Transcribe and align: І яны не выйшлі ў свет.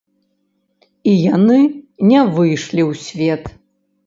І 1.11 1.13
яны 1.35 1.59
не 2.13 2.21
выйшлі 2.39 2.81
ў 2.89 3.05
свет. 3.05 3.43